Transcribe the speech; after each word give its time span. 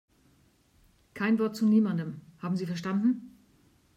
Kein 1.13 1.37
Wort 1.37 1.55
zu 1.55 1.67
niemandem, 1.67 2.21
haben 2.39 2.57
Sie 2.57 2.65
verstanden? 2.65 3.37